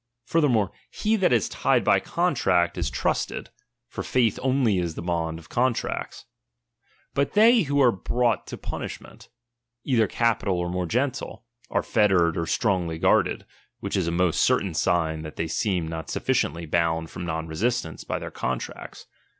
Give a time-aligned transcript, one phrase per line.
[0.25, 3.51] Furthermore, he that is tied by contract is trusted;
[3.87, 6.25] for faith only is the bond of contracts;
[7.13, 9.29] but they who are brought to punishment,
[9.83, 13.45] either capital or more gentle, are fettered or strongly guarded;
[13.79, 17.45] which is a most cer tain sign that they seemed not sufficiently bound from non
[17.45, 19.05] resistance by their contracts.